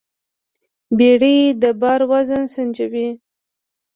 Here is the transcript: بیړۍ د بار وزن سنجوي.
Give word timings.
بیړۍ 0.97 1.37
د 1.61 1.63
بار 1.81 2.01
وزن 2.11 2.43
سنجوي. 2.53 3.09